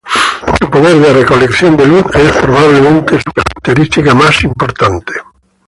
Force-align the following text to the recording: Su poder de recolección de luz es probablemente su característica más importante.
Su 0.59 0.67
poder 0.67 0.97
de 0.97 1.13
recolección 1.13 1.77
de 1.77 1.85
luz 1.85 2.03
es 2.15 2.31
probablemente 2.37 3.19
su 3.21 3.31
característica 3.61 4.15
más 4.15 4.43
importante. 4.43 5.13